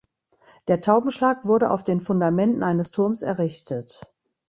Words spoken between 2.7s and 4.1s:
Turms errichtet.